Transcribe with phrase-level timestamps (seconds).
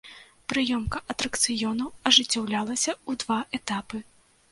[0.51, 4.01] Прыёмка атракцыёнаў ажыццяўлялася ў два этапы.